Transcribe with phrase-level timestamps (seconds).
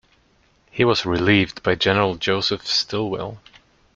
[0.71, 3.39] He was relieved by General Joseph Stilwell.